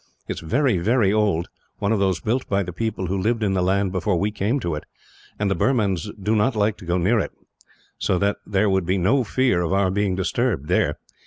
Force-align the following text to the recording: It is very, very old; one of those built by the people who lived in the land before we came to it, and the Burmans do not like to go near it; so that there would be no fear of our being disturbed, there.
It 0.27 0.33
is 0.37 0.39
very, 0.39 0.79
very 0.79 1.13
old; 1.13 1.47
one 1.77 1.91
of 1.91 1.99
those 1.99 2.19
built 2.21 2.49
by 2.49 2.63
the 2.63 2.73
people 2.73 3.05
who 3.05 3.21
lived 3.21 3.43
in 3.43 3.53
the 3.53 3.61
land 3.61 3.91
before 3.91 4.17
we 4.19 4.31
came 4.31 4.59
to 4.61 4.73
it, 4.73 4.83
and 5.37 5.47
the 5.47 5.53
Burmans 5.55 6.09
do 6.19 6.35
not 6.35 6.55
like 6.55 6.75
to 6.77 6.85
go 6.85 6.97
near 6.97 7.19
it; 7.19 7.31
so 7.99 8.17
that 8.17 8.37
there 8.43 8.67
would 8.67 8.87
be 8.87 8.97
no 8.97 9.23
fear 9.23 9.61
of 9.61 9.73
our 9.73 9.91
being 9.91 10.15
disturbed, 10.15 10.69
there. 10.69 10.97